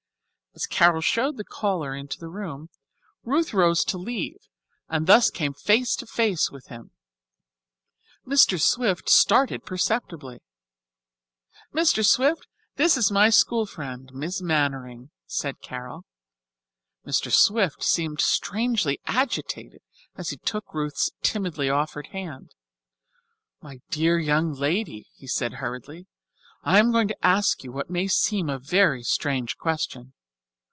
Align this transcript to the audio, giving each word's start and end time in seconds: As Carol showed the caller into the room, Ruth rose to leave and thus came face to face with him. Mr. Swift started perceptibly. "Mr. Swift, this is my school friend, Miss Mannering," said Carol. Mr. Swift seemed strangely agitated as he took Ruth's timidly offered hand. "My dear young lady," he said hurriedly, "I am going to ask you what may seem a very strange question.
As 0.53 0.65
Carol 0.65 0.99
showed 0.99 1.37
the 1.37 1.45
caller 1.45 1.95
into 1.95 2.19
the 2.19 2.27
room, 2.27 2.67
Ruth 3.23 3.53
rose 3.53 3.85
to 3.85 3.97
leave 3.97 4.35
and 4.89 5.07
thus 5.07 5.31
came 5.31 5.53
face 5.53 5.95
to 5.95 6.05
face 6.05 6.51
with 6.51 6.67
him. 6.67 6.91
Mr. 8.27 8.61
Swift 8.61 9.09
started 9.09 9.65
perceptibly. 9.65 10.41
"Mr. 11.73 12.05
Swift, 12.05 12.47
this 12.75 12.97
is 12.97 13.09
my 13.09 13.29
school 13.29 13.65
friend, 13.65 14.11
Miss 14.13 14.41
Mannering," 14.41 15.09
said 15.25 15.61
Carol. 15.61 16.03
Mr. 17.07 17.31
Swift 17.31 17.81
seemed 17.81 18.19
strangely 18.19 18.99
agitated 19.05 19.81
as 20.17 20.31
he 20.31 20.37
took 20.37 20.73
Ruth's 20.73 21.11
timidly 21.21 21.69
offered 21.69 22.07
hand. 22.07 22.53
"My 23.61 23.79
dear 23.89 24.19
young 24.19 24.51
lady," 24.53 25.07
he 25.15 25.27
said 25.27 25.53
hurriedly, 25.55 26.07
"I 26.61 26.77
am 26.77 26.91
going 26.91 27.07
to 27.07 27.25
ask 27.25 27.63
you 27.63 27.71
what 27.71 27.89
may 27.89 28.09
seem 28.09 28.49
a 28.49 28.59
very 28.59 29.01
strange 29.01 29.57
question. 29.57 30.11